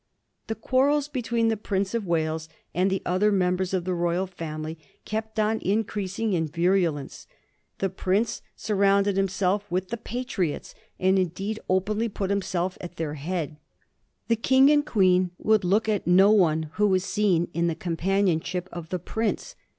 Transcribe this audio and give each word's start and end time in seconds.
The 0.47 0.55
quarrels 0.55 1.07
between 1.07 1.49
the 1.49 1.55
Prince 1.57 1.93
of 1.93 2.07
Wales 2.07 2.49
and 2.73 2.89
the 2.89 3.03
other 3.05 3.31
members 3.31 3.71
of 3.71 3.85
the 3.85 3.93
royal 3.93 4.25
family 4.25 4.79
kept 5.05 5.39
on 5.39 5.59
increasing 5.59 6.33
in 6.33 6.47
virulence. 6.47 7.27
The 7.77 7.87
prince 7.91 8.41
surrounded 8.55 9.15
himself 9.15 9.69
with 9.69 9.89
the 9.89 9.97
Pa 9.97 10.23
triots, 10.23 10.73
and 10.99 11.19
indeed 11.19 11.59
openly 11.69 12.09
put 12.09 12.31
himself 12.31 12.79
at 12.81 12.95
their 12.95 13.13
head. 13.13 13.57
The 14.27 14.35
King 14.37 14.71
and 14.71 14.83
Queen 14.83 15.29
would 15.37 15.63
look 15.63 15.87
at 15.87 16.07
no 16.07 16.31
one 16.31 16.71
who 16.77 16.87
was 16.87 17.03
seen 17.03 17.47
in 17.53 17.67
the 17.67 17.75
companionship 17.75 18.69
of 18.71 18.89
the 18.89 18.97
prince. 18.97 19.53